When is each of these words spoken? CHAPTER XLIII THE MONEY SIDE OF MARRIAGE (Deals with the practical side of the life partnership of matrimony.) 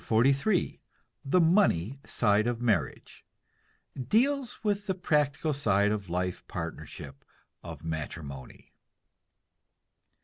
CHAPTER 0.07 0.33
XLIII 0.33 0.81
THE 1.23 1.39
MONEY 1.41 1.99
SIDE 2.07 2.47
OF 2.47 2.59
MARRIAGE 2.59 3.23
(Deals 4.07 4.63
with 4.63 4.87
the 4.87 4.95
practical 4.95 5.53
side 5.53 5.91
of 5.91 6.07
the 6.07 6.11
life 6.11 6.43
partnership 6.47 7.23
of 7.61 7.83
matrimony.) 7.83 8.73